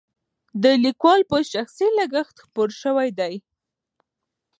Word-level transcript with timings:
د 0.63 0.65
لیکوال 0.85 1.21
په 1.31 1.37
شخصي 1.51 1.87
لګښت 1.99 2.35
خپور 2.45 2.69
شوی 2.81 3.09
دی. 3.19 3.33